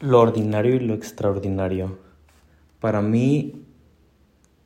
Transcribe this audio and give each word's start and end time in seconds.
Lo 0.00 0.20
ordinario 0.20 0.76
y 0.76 0.80
lo 0.80 0.94
extraordinario. 0.94 1.98
Para 2.78 3.02
mí 3.02 3.64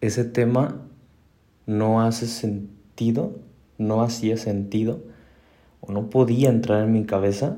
ese 0.03 0.25
tema 0.25 0.83
no 1.65 2.03
hace 2.03 2.27
sentido, 2.27 3.37
no 3.79 4.03
hacía 4.03 4.37
sentido 4.37 5.01
o 5.81 5.91
no 5.91 6.11
podía 6.11 6.51
entrar 6.51 6.85
en 6.85 6.93
mi 6.93 7.07
cabeza 7.07 7.57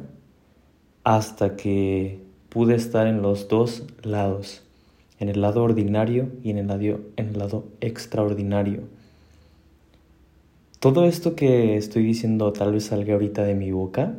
hasta 1.02 1.56
que 1.56 2.21
pude 2.48 2.76
estar 2.76 3.09
en 3.09 3.23
los 3.23 3.48
dos 3.48 3.82
lados, 4.02 4.62
en 5.18 5.29
el 5.29 5.41
lado 5.41 5.64
ordinario 5.64 6.29
y 6.45 6.50
en 6.50 6.59
el 6.59 6.68
lado, 6.68 7.00
en 7.16 7.29
el 7.30 7.38
lado 7.38 7.64
extraordinario. 7.80 8.82
Todo 10.79 11.06
esto 11.06 11.34
que 11.34 11.77
estoy 11.77 12.04
diciendo 12.04 12.52
tal 12.52 12.72
vez 12.72 12.84
salga 12.84 13.14
ahorita 13.14 13.43
de 13.43 13.56
mi 13.56 13.72
boca 13.72 14.14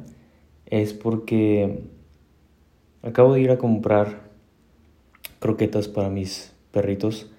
es 0.65 0.93
porque 0.93 1.83
Acabo 3.05 3.35
de 3.35 3.41
ir 3.41 3.51
a 3.51 3.59
comprar 3.59 4.23
croquetas 5.39 5.87
para 5.87 6.09
mis 6.09 6.53
perritos 6.71 7.29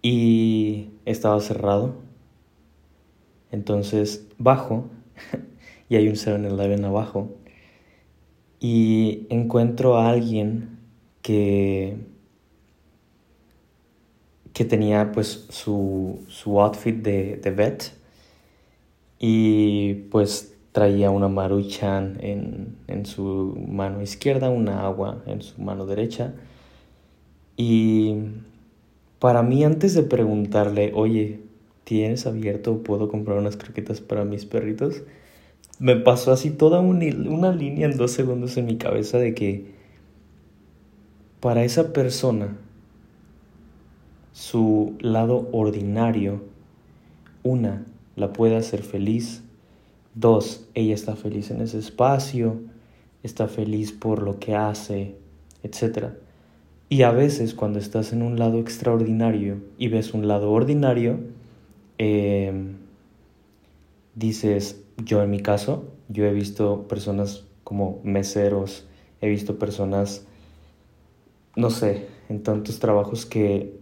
y 0.00 0.90
estaba 1.04 1.40
cerrado. 1.40 1.96
Entonces 3.50 4.28
bajo 4.38 4.84
y 5.88 5.96
hay 5.96 6.08
un 6.08 6.14
7-Eleven 6.14 6.84
abajo 6.84 7.34
y 8.60 9.26
encuentro 9.28 9.98
a 9.98 10.08
alguien 10.08 10.78
que 11.20 11.96
que 14.52 14.64
tenía 14.64 15.10
pues 15.10 15.46
su, 15.48 16.24
su 16.28 16.60
outfit 16.60 16.96
de, 16.96 17.36
de 17.36 17.50
vet 17.50 17.92
y 19.18 19.94
pues 20.10 20.54
traía 20.72 21.10
una 21.10 21.28
maruchan 21.28 22.18
en, 22.20 22.76
en 22.86 23.06
su 23.06 23.56
mano 23.68 24.02
izquierda, 24.02 24.50
una 24.50 24.84
agua 24.84 25.22
en 25.26 25.42
su 25.42 25.60
mano 25.60 25.86
derecha. 25.86 26.34
Y 27.56 28.16
para 29.18 29.42
mí, 29.42 29.64
antes 29.64 29.94
de 29.94 30.02
preguntarle, 30.02 30.92
oye, 30.94 31.40
¿tienes 31.84 32.26
abierto? 32.26 32.82
¿Puedo 32.82 33.08
comprar 33.08 33.38
unas 33.38 33.56
croquetas 33.56 34.00
para 34.00 34.24
mis 34.24 34.46
perritos? 34.46 35.02
Me 35.78 35.96
pasó 35.96 36.32
así 36.32 36.50
toda 36.50 36.80
una, 36.80 37.06
una 37.28 37.52
línea 37.52 37.86
en 37.86 37.96
dos 37.96 38.12
segundos 38.12 38.56
en 38.56 38.66
mi 38.66 38.76
cabeza 38.76 39.18
de 39.18 39.34
que 39.34 39.80
para 41.40 41.64
esa 41.64 41.92
persona, 41.92 42.56
su 44.32 44.94
lado 45.00 45.48
ordinario, 45.52 46.42
una, 47.42 47.86
la 48.14 48.32
puede 48.32 48.56
hacer 48.56 48.82
feliz, 48.82 49.42
Dos, 50.14 50.66
ella 50.74 50.94
está 50.94 51.14
feliz 51.14 51.50
en 51.50 51.60
ese 51.60 51.78
espacio, 51.78 52.60
está 53.22 53.48
feliz 53.48 53.92
por 53.92 54.22
lo 54.22 54.38
que 54.38 54.54
hace, 54.56 55.16
etc. 55.62 56.08
Y 56.88 57.02
a 57.02 57.12
veces 57.12 57.54
cuando 57.54 57.78
estás 57.78 58.12
en 58.12 58.22
un 58.22 58.38
lado 58.38 58.58
extraordinario 58.58 59.58
y 59.78 59.88
ves 59.88 60.12
un 60.12 60.26
lado 60.26 60.50
ordinario, 60.50 61.20
em, 61.98 62.78
dices, 64.14 64.82
yo 64.96 65.22
en 65.22 65.30
mi 65.30 65.40
caso, 65.40 65.84
yo 66.08 66.24
he 66.24 66.32
visto 66.32 66.88
personas 66.88 67.44
como 67.62 68.00
meseros, 68.02 68.86
he 69.20 69.28
visto 69.28 69.58
personas, 69.58 70.26
no 71.54 71.70
sé, 71.70 72.08
en 72.28 72.42
tantos 72.42 72.80
trabajos 72.80 73.26
que 73.26 73.78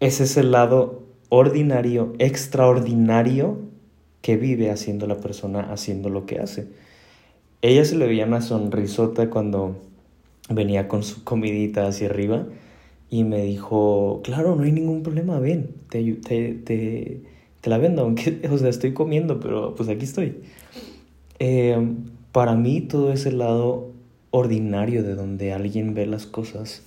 ese 0.00 0.24
es 0.24 0.36
el 0.36 0.50
lado 0.50 1.01
ordinario, 1.34 2.12
extraordinario 2.18 3.56
que 4.20 4.36
vive 4.36 4.70
haciendo 4.70 5.06
la 5.06 5.16
persona, 5.16 5.72
haciendo 5.72 6.10
lo 6.10 6.26
que 6.26 6.38
hace. 6.40 6.66
Ella 7.62 7.86
se 7.86 7.96
le 7.96 8.06
veía 8.06 8.26
una 8.26 8.42
sonrisota 8.42 9.30
cuando 9.30 9.78
venía 10.50 10.88
con 10.88 11.02
su 11.02 11.24
comidita 11.24 11.86
hacia 11.86 12.08
arriba 12.10 12.44
y 13.08 13.24
me 13.24 13.44
dijo, 13.44 14.20
claro, 14.22 14.56
no 14.56 14.64
hay 14.64 14.72
ningún 14.72 15.02
problema, 15.02 15.38
ven, 15.38 15.70
te, 15.88 16.02
te, 16.16 16.52
te, 16.52 17.22
te 17.62 17.70
la 17.70 17.78
vendo, 17.78 18.02
aunque, 18.02 18.46
o 18.52 18.58
sea, 18.58 18.68
estoy 18.68 18.92
comiendo, 18.92 19.40
pero 19.40 19.74
pues 19.74 19.88
aquí 19.88 20.04
estoy. 20.04 20.36
Eh, 21.38 21.78
para 22.32 22.56
mí 22.56 22.82
todo 22.82 23.10
ese 23.10 23.32
lado 23.32 23.90
ordinario 24.32 25.02
de 25.02 25.14
donde 25.14 25.54
alguien 25.54 25.94
ve 25.94 26.04
las 26.04 26.26
cosas 26.26 26.82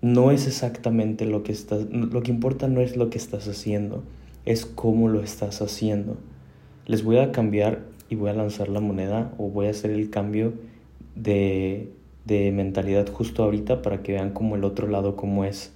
no 0.00 0.30
es 0.30 0.46
exactamente 0.46 1.24
lo 1.26 1.42
que 1.42 1.52
estás, 1.52 1.86
lo 1.90 2.22
que 2.22 2.30
importa 2.30 2.68
no 2.68 2.80
es 2.80 2.96
lo 2.96 3.10
que 3.10 3.18
estás 3.18 3.48
haciendo, 3.48 4.04
es 4.44 4.66
cómo 4.66 5.08
lo 5.08 5.22
estás 5.22 5.62
haciendo. 5.62 6.16
Les 6.86 7.02
voy 7.02 7.18
a 7.18 7.32
cambiar 7.32 7.84
y 8.08 8.14
voy 8.14 8.30
a 8.30 8.34
lanzar 8.34 8.68
la 8.68 8.80
moneda 8.80 9.32
o 9.38 9.48
voy 9.48 9.66
a 9.66 9.70
hacer 9.70 9.90
el 9.90 10.10
cambio 10.10 10.54
de, 11.14 11.92
de 12.24 12.52
mentalidad 12.52 13.08
justo 13.12 13.42
ahorita 13.42 13.82
para 13.82 14.02
que 14.02 14.12
vean 14.12 14.30
como 14.32 14.56
el 14.56 14.64
otro 14.64 14.86
lado 14.86 15.16
cómo 15.16 15.44
es. 15.44 15.72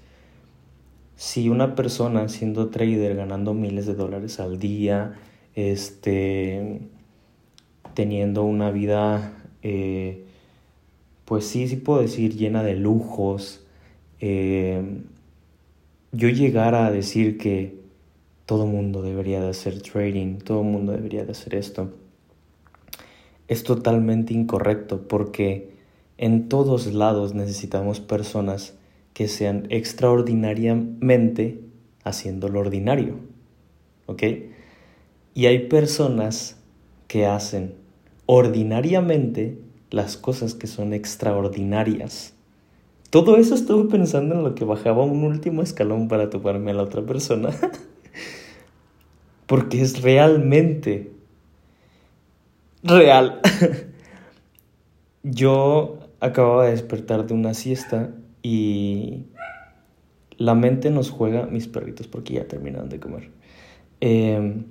Si 1.16 1.48
una 1.48 1.74
persona 1.74 2.28
siendo 2.28 2.70
trader 2.70 3.16
ganando 3.16 3.54
miles 3.54 3.86
de 3.86 3.94
dólares 3.94 4.40
al 4.40 4.58
día, 4.58 5.14
este, 5.54 6.80
teniendo 7.94 8.44
una 8.44 8.70
vida, 8.70 9.34
eh, 9.62 10.24
pues 11.24 11.44
sí, 11.44 11.68
sí 11.68 11.76
puedo 11.76 12.00
decir, 12.00 12.36
llena 12.36 12.62
de 12.62 12.76
lujos, 12.76 13.66
eh, 14.20 14.82
yo 16.12 16.28
llegara 16.28 16.86
a 16.86 16.90
decir 16.90 17.38
que 17.38 17.80
todo 18.46 18.66
mundo 18.66 19.02
debería 19.02 19.40
de 19.40 19.50
hacer 19.50 19.80
trading, 19.80 20.38
todo 20.38 20.62
mundo 20.62 20.92
debería 20.92 21.24
de 21.24 21.32
hacer 21.32 21.54
esto, 21.54 21.92
es 23.48 23.64
totalmente 23.64 24.34
incorrecto 24.34 25.08
porque 25.08 25.70
en 26.18 26.48
todos 26.48 26.86
lados 26.92 27.34
necesitamos 27.34 28.00
personas 28.00 28.74
que 29.14 29.26
sean 29.28 29.66
extraordinariamente 29.70 31.60
haciendo 32.04 32.48
lo 32.48 32.60
ordinario. 32.60 33.16
¿Ok? 34.06 34.22
Y 35.34 35.46
hay 35.46 35.68
personas 35.68 36.56
que 37.08 37.26
hacen 37.26 37.74
ordinariamente 38.26 39.58
las 39.90 40.16
cosas 40.16 40.54
que 40.54 40.66
son 40.66 40.92
extraordinarias. 40.92 42.34
Todo 43.10 43.36
eso 43.36 43.56
estuve 43.56 43.90
pensando 43.90 44.36
en 44.36 44.44
lo 44.44 44.54
que 44.54 44.64
bajaba 44.64 45.02
un 45.02 45.24
último 45.24 45.62
escalón 45.62 46.06
para 46.06 46.30
toparme 46.30 46.70
a 46.70 46.74
la 46.74 46.84
otra 46.84 47.02
persona. 47.02 47.50
Porque 49.46 49.82
es 49.82 50.00
realmente 50.00 51.10
real. 52.84 53.40
Yo 55.24 55.98
acababa 56.20 56.66
de 56.66 56.70
despertar 56.70 57.26
de 57.26 57.34
una 57.34 57.52
siesta 57.54 58.10
y 58.42 59.24
la 60.38 60.54
mente 60.54 60.90
nos 60.90 61.10
juega, 61.10 61.46
mis 61.46 61.68
perritos, 61.68 62.06
porque 62.06 62.34
ya 62.34 62.48
terminaron 62.48 62.88
de 62.88 62.98
comer. 62.98 63.30
Em, 64.00 64.64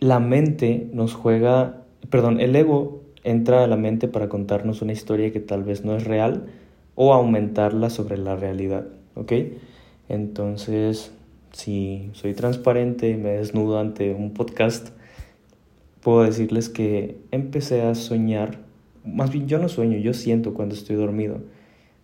la 0.00 0.20
mente 0.20 0.88
nos 0.94 1.12
juega, 1.12 1.82
perdón, 2.08 2.40
el 2.40 2.56
ego 2.56 3.02
entra 3.24 3.64
a 3.64 3.66
la 3.66 3.76
mente 3.76 4.08
para 4.08 4.30
contarnos 4.30 4.80
una 4.80 4.92
historia 4.92 5.30
que 5.32 5.40
tal 5.40 5.64
vez 5.64 5.84
no 5.84 5.94
es 5.94 6.04
real, 6.04 6.46
o 7.00 7.14
aumentarla 7.14 7.90
sobre 7.90 8.18
la 8.18 8.34
realidad, 8.34 8.88
¿ok? 9.14 9.32
Entonces, 10.08 11.12
si 11.52 12.10
soy 12.12 12.34
transparente 12.34 13.08
y 13.08 13.16
me 13.16 13.30
desnudo 13.30 13.78
ante 13.78 14.12
un 14.12 14.34
podcast, 14.34 14.88
puedo 16.00 16.24
decirles 16.24 16.68
que 16.68 17.16
empecé 17.30 17.82
a 17.82 17.94
soñar, 17.94 18.58
más 19.04 19.30
bien 19.30 19.46
yo 19.46 19.60
no 19.60 19.68
sueño, 19.68 19.96
yo 19.96 20.12
siento 20.12 20.54
cuando 20.54 20.74
estoy 20.74 20.96
dormido, 20.96 21.38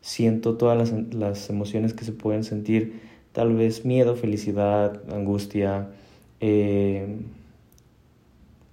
siento 0.00 0.55
todas 0.55 0.78
las, 0.78 1.12
las 1.12 1.50
emociones 1.50 1.93
que 1.93 2.05
se 2.05 2.12
pueden 2.12 2.44
sentir, 2.44 3.00
tal 3.32 3.53
vez 3.53 3.84
miedo, 3.84 4.15
felicidad, 4.15 5.03
angustia, 5.12 5.88
eh, 6.38 7.16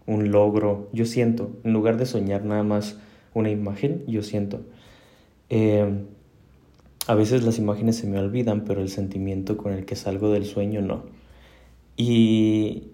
un 0.05 0.29
logro, 0.29 0.87
yo 0.93 1.05
siento, 1.05 1.49
en 1.63 1.73
lugar 1.73 1.97
de 1.97 2.05
soñar 2.05 2.45
nada 2.45 2.61
más 2.61 2.99
una 3.33 3.49
imagen, 3.49 4.03
yo 4.05 4.21
siento. 4.21 4.61
Eh, 5.53 6.05
a 7.07 7.13
veces 7.13 7.43
las 7.43 7.59
imágenes 7.59 7.97
se 7.97 8.07
me 8.07 8.17
olvidan, 8.17 8.63
pero 8.63 8.81
el 8.81 8.89
sentimiento 8.89 9.57
con 9.57 9.73
el 9.73 9.85
que 9.85 9.97
salgo 9.97 10.31
del 10.31 10.45
sueño 10.45 10.81
no. 10.81 11.03
Y 11.97 12.87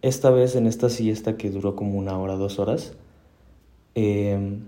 esta 0.00 0.30
vez 0.30 0.56
en 0.56 0.66
esta 0.66 0.88
siesta 0.88 1.36
que 1.36 1.50
duró 1.50 1.76
como 1.76 1.98
una 1.98 2.18
hora, 2.18 2.36
dos 2.36 2.58
horas, 2.58 2.94
em, 3.94 4.62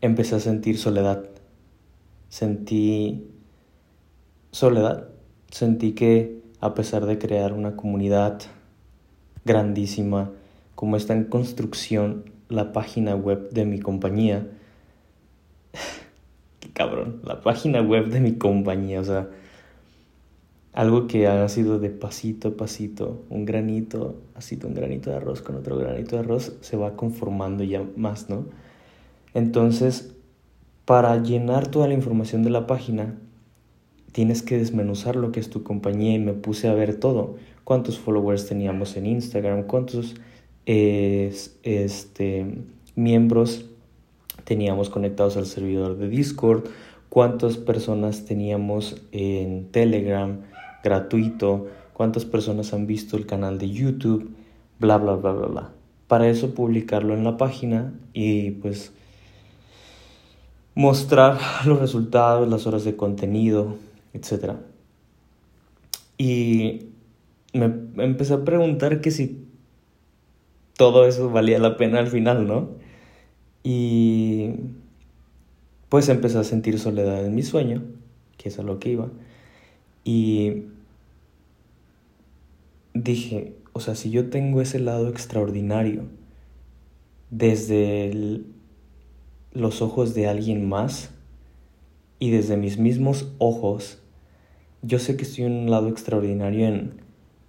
empecé 0.00 0.36
a 0.36 0.40
sentir 0.40 0.78
soledad. 0.78 1.24
Sentí 2.28 3.26
soledad. 4.52 5.08
Sentí 5.50 5.92
que 5.92 6.42
a 6.60 6.74
pesar 6.74 7.06
de 7.06 7.18
crear 7.18 7.52
una 7.52 7.74
comunidad 7.74 8.40
grandísima, 9.44 10.30
como 10.76 10.96
está 10.96 11.14
en 11.14 11.24
construcción 11.24 12.30
la 12.48 12.72
página 12.72 13.16
web 13.16 13.50
de 13.50 13.64
mi 13.64 13.80
compañía, 13.80 14.46
cabrón, 16.78 17.20
la 17.24 17.40
página 17.40 17.82
web 17.82 18.06
de 18.08 18.20
mi 18.20 18.34
compañía, 18.34 19.00
o 19.00 19.04
sea, 19.04 19.28
algo 20.72 21.08
que 21.08 21.26
ha 21.26 21.48
sido 21.48 21.80
de 21.80 21.90
pasito 21.90 22.48
a 22.48 22.56
pasito, 22.56 23.24
un 23.30 23.44
granito, 23.44 24.14
así 24.36 24.56
un 24.64 24.74
granito 24.74 25.10
de 25.10 25.16
arroz 25.16 25.42
con 25.42 25.56
otro 25.56 25.76
granito 25.76 26.14
de 26.14 26.22
arroz, 26.22 26.56
se 26.60 26.76
va 26.76 26.94
conformando 26.94 27.64
ya 27.64 27.84
más, 27.96 28.30
¿no? 28.30 28.46
Entonces, 29.34 30.14
para 30.84 31.20
llenar 31.20 31.66
toda 31.66 31.88
la 31.88 31.94
información 31.94 32.44
de 32.44 32.50
la 32.50 32.68
página, 32.68 33.18
tienes 34.12 34.42
que 34.42 34.56
desmenuzar 34.56 35.16
lo 35.16 35.32
que 35.32 35.40
es 35.40 35.50
tu 35.50 35.64
compañía 35.64 36.14
y 36.14 36.20
me 36.20 36.32
puse 36.32 36.68
a 36.68 36.74
ver 36.74 36.94
todo. 36.94 37.34
Cuántos 37.64 37.98
followers 37.98 38.46
teníamos 38.46 38.96
en 38.96 39.06
Instagram, 39.06 39.64
cuántos 39.64 40.14
este, 40.64 42.46
miembros 42.94 43.68
teníamos 44.48 44.88
conectados 44.88 45.36
al 45.36 45.44
servidor 45.44 45.98
de 45.98 46.08
Discord, 46.08 46.64
cuántas 47.10 47.58
personas 47.58 48.24
teníamos 48.24 48.96
en 49.12 49.70
Telegram 49.70 50.40
gratuito, 50.82 51.66
cuántas 51.92 52.24
personas 52.24 52.72
han 52.72 52.86
visto 52.86 53.18
el 53.18 53.26
canal 53.26 53.58
de 53.58 53.68
YouTube, 53.68 54.34
bla, 54.78 54.96
bla, 54.96 55.16
bla, 55.16 55.32
bla, 55.32 55.46
bla. 55.48 55.70
Para 56.06 56.28
eso 56.28 56.54
publicarlo 56.54 57.12
en 57.12 57.24
la 57.24 57.36
página 57.36 57.92
y 58.14 58.52
pues 58.52 58.94
mostrar 60.74 61.38
los 61.66 61.78
resultados, 61.78 62.48
las 62.48 62.66
horas 62.66 62.84
de 62.84 62.96
contenido, 62.96 63.76
etc. 64.14 64.52
Y 66.16 66.86
me 67.52 67.66
empecé 68.02 68.32
a 68.32 68.44
preguntar 68.46 69.02
que 69.02 69.10
si 69.10 69.44
todo 70.78 71.06
eso 71.06 71.28
valía 71.28 71.58
la 71.58 71.76
pena 71.76 71.98
al 71.98 72.06
final, 72.06 72.46
¿no? 72.46 72.87
Y 73.62 74.52
pues 75.88 76.08
empecé 76.08 76.38
a 76.38 76.44
sentir 76.44 76.78
soledad 76.78 77.24
en 77.24 77.34
mi 77.34 77.42
sueño, 77.42 77.82
que 78.36 78.48
es 78.48 78.58
a 78.58 78.62
lo 78.62 78.78
que 78.78 78.90
iba. 78.90 79.08
Y 80.04 80.64
dije, 82.94 83.54
o 83.72 83.80
sea, 83.80 83.94
si 83.94 84.10
yo 84.10 84.28
tengo 84.30 84.60
ese 84.60 84.80
lado 84.80 85.08
extraordinario 85.08 86.04
desde 87.30 88.42
los 89.52 89.82
ojos 89.82 90.14
de 90.14 90.28
alguien 90.28 90.68
más 90.68 91.10
y 92.18 92.30
desde 92.30 92.56
mis 92.56 92.78
mismos 92.78 93.32
ojos, 93.38 93.98
yo 94.82 94.98
sé 94.98 95.16
que 95.16 95.22
estoy 95.22 95.44
en 95.44 95.52
un 95.52 95.70
lado 95.70 95.88
extraordinario 95.88 96.66
en 96.66 96.92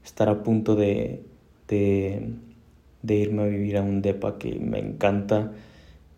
estar 0.03 0.29
a 0.29 0.43
punto 0.43 0.75
de, 0.75 1.23
de, 1.67 2.33
de 3.01 3.15
irme 3.15 3.43
a 3.43 3.45
vivir 3.45 3.77
a 3.77 3.81
un 3.81 4.01
depa 4.01 4.37
que 4.37 4.59
me 4.59 4.79
encanta 4.79 5.51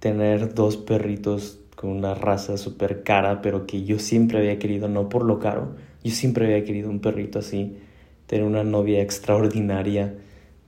tener 0.01 0.55
dos 0.55 0.77
perritos 0.77 1.59
con 1.75 1.91
una 1.91 2.15
raza 2.15 2.57
súper 2.57 3.03
cara, 3.03 3.41
pero 3.43 3.67
que 3.67 3.83
yo 3.83 3.99
siempre 3.99 4.39
había 4.39 4.57
querido, 4.57 4.89
no 4.89 5.09
por 5.09 5.23
lo 5.23 5.39
caro, 5.39 5.75
yo 6.03 6.11
siempre 6.11 6.45
había 6.45 6.65
querido 6.65 6.89
un 6.89 7.01
perrito 7.01 7.37
así, 7.37 7.77
tener 8.25 8.43
una 8.43 8.63
novia 8.63 9.01
extraordinaria, 9.03 10.15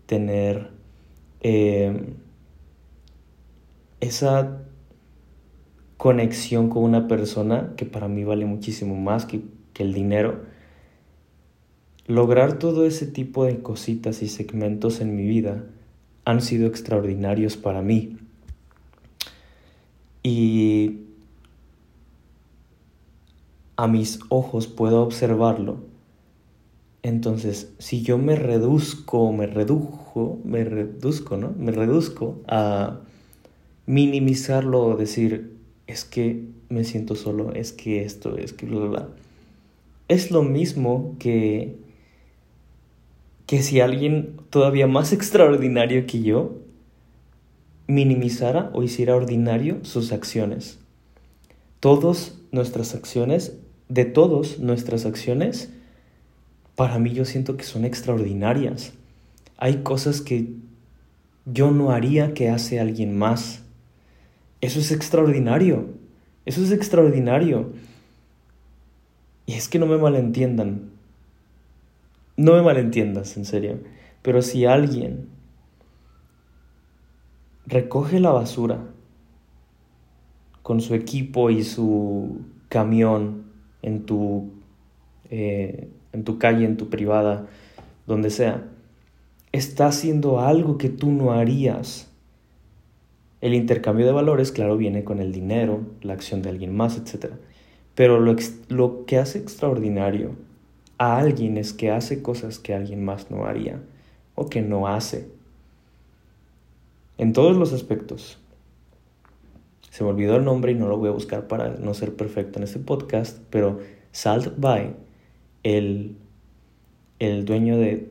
tener 0.06 0.70
eh, 1.42 2.14
esa 4.02 4.62
conexión 5.98 6.70
con 6.70 6.84
una 6.84 7.08
persona 7.08 7.74
que 7.76 7.86
para 7.86 8.08
mí 8.08 8.24
vale 8.24 8.46
muchísimo 8.46 8.96
más 8.96 9.26
que, 9.26 9.42
que 9.74 9.82
el 9.82 9.94
dinero. 9.94 10.42
Lograr 12.06 12.60
todo 12.60 12.86
ese 12.86 13.08
tipo 13.08 13.46
de 13.46 13.62
cositas 13.64 14.22
y 14.22 14.28
segmentos 14.28 15.02
en 15.02 15.16
mi 15.16 15.26
vida 15.26 15.64
han 16.24 16.42
sido 16.42 16.68
extraordinarios 16.68 17.58
para 17.58 17.82
mí. 17.82 18.18
Y 20.24 21.02
a 23.76 23.88
mis 23.88 24.20
ojos 24.30 24.68
puedo 24.68 25.04
observarlo. 25.04 25.78
Entonces, 27.02 27.74
si 27.80 28.02
yo 28.02 28.18
me 28.18 28.36
reduzco, 28.36 29.34
me 29.34 29.46
redujo, 29.46 30.40
me 30.46 30.64
reduzco, 30.64 31.36
¿no? 31.36 31.54
Me 31.58 31.74
reduzco 31.74 32.42
a 32.48 33.02
minimizarlo 33.86 34.96
decir, 34.96 35.58
es 35.86 36.06
que 36.06 36.46
me 36.70 36.86
siento 36.86 37.16
solo, 37.16 37.52
es 37.54 37.74
que 37.74 38.04
esto, 38.04 38.38
es 38.38 38.54
que 38.54 38.66
bla, 38.66 38.80
bla, 38.80 38.88
bla. 38.88 39.10
Es 40.08 40.32
lo 40.32 40.44
mismo 40.44 41.16
que, 41.20 41.76
que 43.48 43.62
si 43.62 43.82
alguien 43.82 44.38
todavía 44.50 44.88
más 44.88 45.12
extraordinario 45.12 46.06
que 46.06 46.22
yo 46.22 46.56
minimizara 47.88 48.70
o 48.74 48.84
hiciera 48.84 49.16
ordinario 49.16 49.80
sus 49.84 50.12
acciones. 50.12 50.80
Todas 51.80 52.36
nuestras 52.52 52.96
acciones, 52.96 53.58
de 53.90 54.06
todas 54.06 54.60
nuestras 54.60 55.06
acciones, 55.06 55.70
para 56.76 56.98
mí 57.00 57.14
yo 57.14 57.26
siento 57.26 57.58
que 57.58 57.64
son 57.64 57.86
extraordinarias. 57.86 58.94
Hay 59.58 59.78
cosas 59.84 60.22
que 60.22 60.54
yo 61.46 61.72
no 61.72 61.92
haría 61.92 62.34
que 62.34 62.50
hace 62.50 62.80
alguien 62.80 63.18
más. 63.18 63.62
Eso 64.62 64.80
es 64.80 64.92
extraordinario. 64.92 65.90
Eso 66.46 66.64
es 66.64 66.72
extraordinario. 66.72 67.74
Y 69.46 69.54
es 69.54 69.68
que 69.68 69.80
no 69.80 69.86
me 69.86 69.98
malentiendan. 69.98 70.90
No 72.38 72.54
me 72.54 72.62
malentiendas, 72.62 73.38
en 73.38 73.46
serio. 73.46 73.80
Pero 74.22 74.42
si 74.42 74.66
alguien 74.66 75.28
recoge 77.66 78.20
la 78.20 78.32
basura 78.32 78.80
con 80.62 80.82
su 80.82 80.96
equipo 80.96 81.50
y 81.50 81.64
su 81.64 82.42
camión 82.70 83.44
en 83.82 84.06
tu, 84.06 84.52
eh, 85.30 85.90
en 86.14 86.24
tu 86.24 86.40
calle, 86.40 86.66
en 86.66 86.78
tu 86.78 86.90
privada, 86.90 87.48
donde 88.08 88.30
sea, 88.30 88.64
está 89.52 89.88
haciendo 89.88 90.40
algo 90.40 90.78
que 90.78 90.90
tú 90.90 91.12
no 91.12 91.34
harías. 91.34 92.10
El 93.42 93.54
intercambio 93.54 94.06
de 94.06 94.14
valores, 94.14 94.52
claro, 94.52 94.78
viene 94.78 95.04
con 95.04 95.20
el 95.20 95.34
dinero, 95.34 95.82
la 96.02 96.14
acción 96.14 96.42
de 96.42 96.50
alguien 96.50 96.76
más, 96.76 96.98
etc. 96.98 97.34
Pero 97.94 98.20
lo, 98.20 98.36
lo 98.70 99.06
que 99.06 99.18
hace 99.18 99.38
extraordinario 99.38 100.32
a 100.98 101.18
alguien 101.18 101.58
es 101.58 101.74
que 101.74 101.92
hace 101.92 102.22
cosas 102.22 102.58
que 102.58 102.74
alguien 102.74 103.04
más 103.04 103.30
no 103.30 103.46
haría 103.46 103.82
o 104.36 104.48
que 104.48 104.62
no 104.62 104.88
hace 104.88 105.28
en 107.18 107.34
todos 107.34 107.56
los 107.56 107.74
aspectos. 107.74 108.38
Se 109.90 110.04
me 110.04 110.10
olvidó 110.10 110.38
el 110.38 110.44
nombre 110.44 110.72
y 110.72 110.76
no 110.76 110.88
lo 110.88 110.98
voy 110.98 111.10
a 111.10 111.14
buscar 111.14 111.48
para 111.48 111.70
no 111.70 111.94
ser 111.94 112.16
perfecto 112.16 112.60
en 112.60 112.64
este 112.64 112.80
podcast, 112.80 113.40
pero 113.50 113.80
Salt 114.12 114.54
Bay, 114.58 114.96
el, 115.62 116.18
el 117.20 117.46
dueño 117.46 117.78
de 117.78 118.10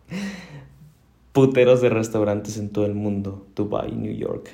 puteros 1.32 1.80
de 1.80 1.88
restaurantes 1.88 2.58
en 2.58 2.70
todo 2.70 2.84
el 2.84 2.94
mundo, 2.94 3.46
Dubai, 3.54 3.92
New 3.92 4.14
York, 4.14 4.50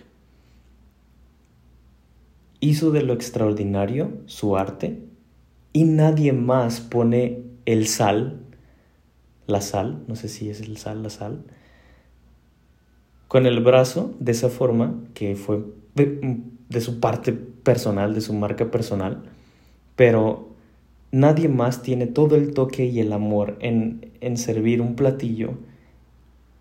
hizo 2.60 2.92
de 2.92 3.02
lo 3.02 3.12
extraordinario 3.12 4.12
su 4.26 4.56
arte 4.56 5.00
y 5.72 5.84
nadie 5.84 6.32
más 6.32 6.80
pone 6.80 7.42
el 7.66 7.88
sal, 7.88 8.40
la 9.46 9.60
sal, 9.60 10.04
no 10.06 10.14
sé 10.14 10.28
si 10.28 10.48
es 10.48 10.60
el 10.60 10.76
sal, 10.76 11.02
la 11.02 11.10
sal, 11.10 11.44
con 13.32 13.46
el 13.46 13.60
brazo 13.60 14.14
de 14.20 14.32
esa 14.32 14.50
forma, 14.50 14.94
que 15.14 15.36
fue 15.36 15.64
de, 15.94 16.80
su 16.82 17.00
parte 17.00 17.32
personal, 17.32 18.14
de 18.14 18.20
su 18.20 18.34
marca 18.34 18.70
personal, 18.70 19.22
pero 19.96 20.50
nadie 21.12 21.48
más 21.48 21.80
tiene 21.80 22.06
todo 22.06 22.36
el 22.36 22.52
toque 22.52 22.84
y 22.84 23.00
el 23.00 23.10
amor 23.10 23.56
en, 23.60 24.10
en 24.20 24.36
servir 24.36 24.82
un 24.82 24.96
platillo 24.96 25.54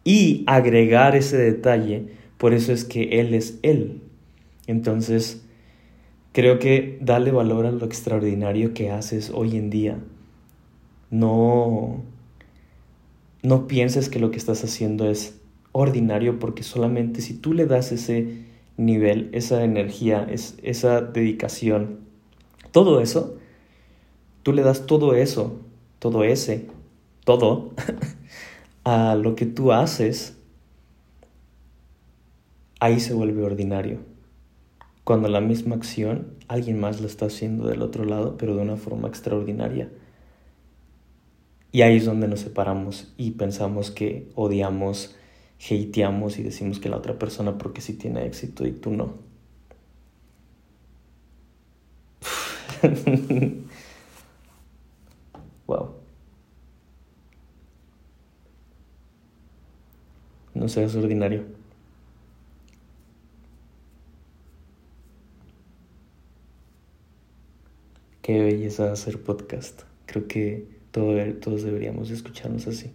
y 0.05 0.45
agregar 0.47 1.17
ese 1.17 1.35
detalle, 1.35 2.05
por 2.37 2.53
eso 2.53 2.71
es 2.71 2.85
que 2.85 3.19
Él 3.19 3.33
es 3.33 3.59
Él. 3.63 3.99
Entonces, 4.65 5.43
creo 6.31 6.57
que 6.57 6.97
dale 7.01 7.33
valor 7.33 7.65
a 7.65 7.71
lo 7.73 7.85
extraordinario 7.85 8.73
que 8.73 8.91
haces 8.91 9.29
hoy 9.35 9.57
en 9.57 9.71
día. 9.71 9.97
No, 11.09 12.01
no 13.43 13.67
pienses 13.67 14.07
que 14.07 14.19
lo 14.19 14.31
que 14.31 14.37
estás 14.37 14.63
haciendo 14.63 15.09
es 15.09 15.40
ordinario 15.71 16.39
porque 16.39 16.63
solamente 16.63 17.21
si 17.21 17.33
tú 17.33 17.53
le 17.53 17.65
das 17.65 17.91
ese 17.91 18.45
nivel, 18.77 19.29
esa 19.33 19.63
energía, 19.63 20.27
es, 20.29 20.57
esa 20.63 21.01
dedicación, 21.01 21.99
todo 22.71 23.01
eso, 23.01 23.37
tú 24.43 24.53
le 24.53 24.63
das 24.63 24.85
todo 24.85 25.13
eso, 25.15 25.59
todo 25.99 26.23
ese, 26.23 26.67
todo, 27.23 27.71
a 28.83 29.15
lo 29.15 29.35
que 29.35 29.45
tú 29.45 29.71
haces, 29.71 30.37
ahí 32.79 32.99
se 32.99 33.13
vuelve 33.13 33.43
ordinario. 33.43 33.99
Cuando 35.03 35.27
la 35.27 35.41
misma 35.41 35.75
acción 35.75 36.27
alguien 36.47 36.79
más 36.79 37.01
lo 37.01 37.07
está 37.07 37.25
haciendo 37.27 37.67
del 37.67 37.81
otro 37.81 38.05
lado, 38.05 38.37
pero 38.37 38.55
de 38.55 38.61
una 38.61 38.77
forma 38.77 39.07
extraordinaria. 39.07 39.89
Y 41.71 41.83
ahí 41.83 41.97
es 41.97 42.05
donde 42.05 42.27
nos 42.27 42.41
separamos 42.41 43.13
y 43.17 43.31
pensamos 43.31 43.91
que 43.91 44.29
odiamos 44.35 45.15
hateamos 45.69 46.39
y 46.39 46.43
decimos 46.43 46.79
que 46.79 46.89
la 46.89 46.97
otra 46.97 47.17
persona 47.19 47.57
porque 47.57 47.81
sí 47.81 47.93
tiene 47.93 48.25
éxito 48.25 48.65
y 48.65 48.71
tú 48.71 48.91
no. 48.91 49.13
wow. 55.67 55.93
No 60.53 60.67
seas 60.67 60.95
ordinario. 60.95 61.45
Qué 68.21 68.39
belleza 68.41 68.91
hacer 68.91 69.21
podcast. 69.23 69.81
Creo 70.05 70.27
que 70.27 70.67
todos 70.91 71.63
deberíamos 71.63 72.09
escucharnos 72.11 72.67
así. 72.67 72.93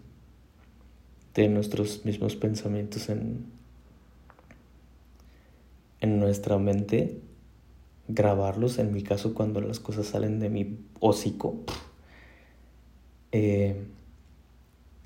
De 1.37 1.49
nuestros 1.49 2.05
mismos 2.05 2.35
pensamientos 2.35 3.09
en, 3.09 3.47
en 6.01 6.19
nuestra 6.19 6.59
mente, 6.59 7.21
grabarlos. 8.09 8.79
En 8.79 8.93
mi 8.93 9.03
caso, 9.03 9.35
cuando 9.35 9.61
las 9.61 9.79
cosas 9.79 10.07
salen 10.07 10.41
de 10.41 10.51
mi 10.51 10.79
hocico, 10.99 11.61
eh, 13.33 13.87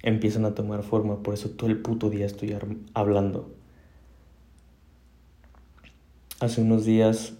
empiezan 0.02 0.44
a 0.44 0.54
tomar 0.54 0.82
forma. 0.82 1.22
Por 1.22 1.34
eso 1.34 1.50
todo 1.50 1.68
el 1.68 1.78
puto 1.78 2.10
día 2.10 2.26
estoy 2.26 2.56
hablando. 2.94 3.52
Hace 6.40 6.62
unos 6.62 6.84
días 6.84 7.34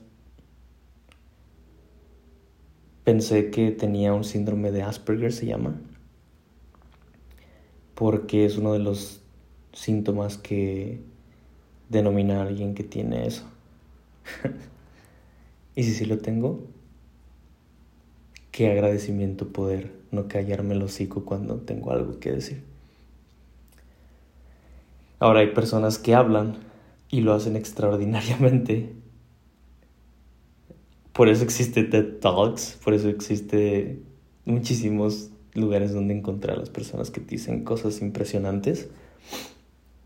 pensé 3.05 3.51
que 3.51 3.71
tenía 3.71 4.13
un 4.13 4.25
síndrome 4.25 4.73
de 4.73 4.83
Asperger, 4.83 5.33
se 5.33 5.47
llama, 5.47 5.81
porque 8.01 8.47
es 8.47 8.57
uno 8.57 8.73
de 8.73 8.79
los 8.79 9.21
síntomas 9.75 10.39
que 10.39 11.03
denomina 11.91 12.39
a 12.39 12.47
alguien 12.47 12.75
que 12.75 12.83
tiene 12.83 13.27
eso. 13.27 13.45
y 15.77 15.83
si 15.83 15.93
sí 15.93 16.07
lo 16.07 16.17
tengo, 16.17 16.61
qué 18.53 18.71
agradecimiento 18.71 19.49
poder 19.49 19.93
no 20.13 20.29
callarme 20.29 20.73
el 20.73 20.83
hocico 20.83 21.27
cuando 21.27 21.57
tengo 21.57 21.93
algo 21.93 22.19
que 22.21 22.33
decir. 22.33 22.63
Ahora 25.19 25.41
hay 25.41 25.53
personas 25.53 25.99
que 25.99 26.15
hablan 26.15 26.57
y 27.11 27.21
lo 27.21 27.35
hacen 27.35 27.55
extraordinariamente. 27.55 28.95
Por 31.13 31.29
eso 31.29 31.45
existe 31.45 31.85
TED 31.85 32.19
Talks, 32.21 32.79
por 32.83 32.95
eso 32.95 33.11
existe 33.11 34.01
muchísimos 34.47 35.33
lugares 35.61 35.93
donde 35.93 36.17
encontrar 36.17 36.57
a 36.57 36.61
las 36.61 36.71
personas 36.71 37.11
que 37.11 37.21
dicen 37.21 37.65
cosas 37.65 38.01
impresionantes. 38.01 38.89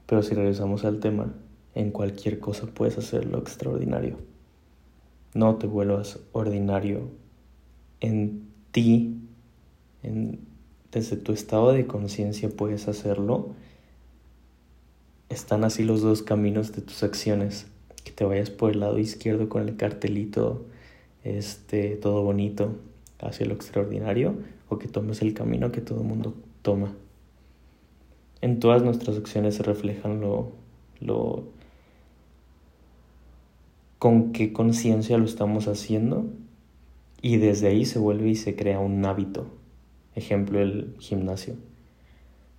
Pero 0.07 0.23
si 0.23 0.35
regresamos 0.35 0.85
al 0.85 1.01
tema, 1.01 1.33
en 1.75 1.91
cualquier 1.91 2.39
cosa 2.39 2.67
puedes 2.67 2.99
hacerlo 2.99 3.39
extraordinario. 3.39 4.19
No 5.35 5.57
te 5.57 5.67
vuelvas 5.67 6.21
ordinario 6.33 7.09
en 8.01 8.47
ti, 8.71 9.17
desde 10.93 11.17
tu 11.17 11.33
estado 11.33 11.73
de 11.73 11.87
conciencia 11.87 12.49
puedes 12.51 12.87
hacerlo. 12.89 13.55
Están 15.29 15.65
así 15.65 15.83
los 15.83 16.03
dos 16.03 16.23
caminos 16.23 16.73
de 16.73 16.83
tus 16.83 17.03
acciones. 17.03 17.67
Que 18.05 18.13
te 18.13 18.25
vayas 18.25 18.51
por 18.51 18.71
el 18.71 18.81
lado 18.81 18.99
izquierdo 18.99 19.49
con 19.49 19.67
el 19.67 19.77
cartelito, 19.77 20.67
este, 21.25 21.97
todo 21.97 22.23
bonito, 22.23 22.77
hacia 23.27 23.47
lo 23.47 23.55
extraordinario, 23.55 24.35
o 24.69 24.79
que 24.79 24.89
tomes 24.89 25.23
el 25.23 25.35
camino 25.35 25.73
que 25.73 25.81
todo 25.81 26.03
mundo 26.03 26.35
toma. 26.63 26.95
En 28.41 28.61
todas 28.61 28.83
nuestras 28.83 29.17
acciones 29.17 29.57
se 29.57 29.63
reflejan 29.63 30.21
lo, 30.21 30.53
lo 31.01 31.45
con 33.99 34.33
qué 34.33 34.53
conciencia 34.53 35.17
lo 35.17 35.25
estamos 35.25 35.67
haciendo 35.67 36.27
y 37.23 37.39
desde 37.39 37.69
ahí 37.69 37.87
se 37.87 37.99
vuelve 37.99 38.29
y 38.29 38.35
se 38.35 38.55
crea 38.55 38.79
un 38.79 39.03
hábito. 39.07 39.47
Ejemplo, 40.15 40.61
el 40.61 40.95
gimnasio. 40.99 41.55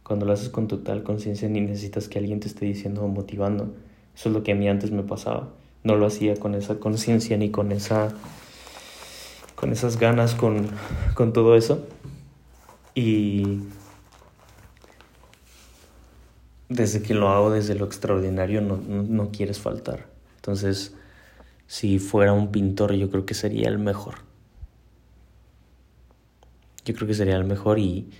Cuando 0.01 0.25
lo 0.25 0.33
haces 0.33 0.49
con 0.49 0.67
total 0.67 1.03
conciencia 1.03 1.47
ni 1.47 1.61
necesitas 1.61 2.09
que 2.09 2.17
alguien 2.17 2.39
te 2.39 2.47
esté 2.47 2.65
diciendo 2.65 3.03
o 3.03 3.07
motivando. 3.07 3.75
Eso 4.15 4.29
es 4.29 4.33
lo 4.35 4.41
que 4.41 4.53
a 4.53 4.55
mí 4.55 4.67
antes 4.67 4.89
me 4.89 5.03
pasaba. 5.03 5.53
No 5.83 5.95
lo 5.95 6.07
hacía 6.07 6.35
con 6.35 6.55
esa 6.55 6.79
conciencia 6.79 7.37
ni 7.37 7.51
con 7.51 7.71
esa 7.71 8.15
con 9.65 9.73
esas 9.73 9.97
ganas, 9.97 10.35
con, 10.35 10.67
con 11.15 11.33
todo 11.33 11.55
eso. 11.55 11.87
Y 12.93 13.61
desde 16.69 17.01
que 17.01 17.15
lo 17.15 17.29
hago 17.29 17.49
desde 17.49 17.73
lo 17.73 17.85
extraordinario 17.85 18.61
no, 18.61 18.77
no 18.77 19.31
quieres 19.31 19.57
faltar. 19.57 20.05
Entonces, 20.35 20.93
si 21.65 21.97
fuera 21.97 22.31
un 22.31 22.51
pintor, 22.51 22.93
yo 22.93 23.09
creo 23.09 23.25
que 23.25 23.33
sería 23.33 23.67
el 23.67 23.79
mejor. 23.79 24.17
Yo 26.85 26.93
creo 26.93 27.07
que 27.07 27.15
sería 27.15 27.35
el 27.35 27.45
mejor 27.45 27.79
y 27.79 28.11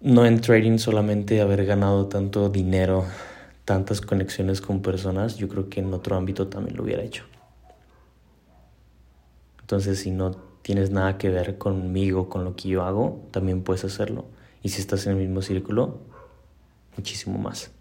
no 0.00 0.26
en 0.26 0.40
trading 0.42 0.78
solamente 0.78 1.40
haber 1.40 1.66
ganado 1.66 2.06
tanto 2.06 2.50
dinero, 2.50 3.04
tantas 3.64 4.00
conexiones 4.00 4.60
con 4.60 4.80
personas, 4.80 5.38
yo 5.38 5.48
creo 5.48 5.68
que 5.68 5.80
en 5.80 5.92
otro 5.92 6.14
ámbito 6.14 6.46
también 6.46 6.76
lo 6.76 6.84
hubiera 6.84 7.02
hecho. 7.02 7.24
Entonces, 9.74 9.98
si 9.98 10.12
no 10.12 10.30
tienes 10.62 10.92
nada 10.92 11.18
que 11.18 11.30
ver 11.30 11.58
conmigo, 11.58 12.28
con 12.28 12.44
lo 12.44 12.54
que 12.54 12.68
yo 12.68 12.84
hago, 12.84 13.26
también 13.32 13.64
puedes 13.64 13.84
hacerlo. 13.84 14.24
Y 14.62 14.68
si 14.68 14.80
estás 14.80 15.04
en 15.06 15.14
el 15.14 15.18
mismo 15.18 15.42
círculo, 15.42 15.98
muchísimo 16.96 17.40
más. 17.40 17.72